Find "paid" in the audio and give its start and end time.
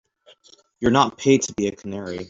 1.19-1.43